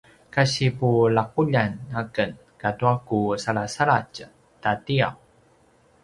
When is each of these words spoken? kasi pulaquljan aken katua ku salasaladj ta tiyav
kasi 0.35 0.65
pulaquljan 0.79 1.71
aken 2.01 2.31
katua 2.61 2.93
ku 3.07 3.19
salasaladj 3.43 4.15
ta 4.61 4.71
tiyav 4.85 5.15